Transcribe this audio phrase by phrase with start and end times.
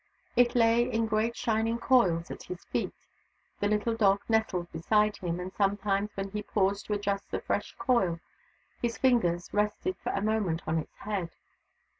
[0.35, 2.91] It lay in great shining coils at his feet.
[3.59, 7.75] The little dog nestled beside him, and sometimes, when he paused to adjust a fresh
[7.77, 8.19] coil,
[8.81, 11.29] his fingers rested for a moment on its head.